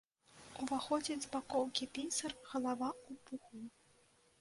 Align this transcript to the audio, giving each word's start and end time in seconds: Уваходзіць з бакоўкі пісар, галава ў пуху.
Уваходзіць 0.63 1.19
з 1.27 1.29
бакоўкі 1.35 1.89
пісар, 1.99 2.31
галава 2.51 2.89
ў 3.09 3.11
пуху. 3.29 3.57